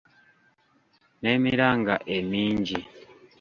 [1.21, 2.79] N’emiranga emingi.